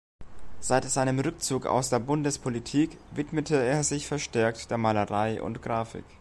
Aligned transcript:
Seit 0.61 0.83
seinem 0.85 1.19
Rückzug 1.19 1.67
aus 1.67 1.91
der 1.91 1.99
Bundespolitik 1.99 2.97
widmete 3.13 3.55
er 3.61 3.83
sich 3.83 4.07
verstärkt 4.07 4.71
der 4.71 4.79
Malerei 4.79 5.39
und 5.43 5.61
Grafik. 5.61 6.03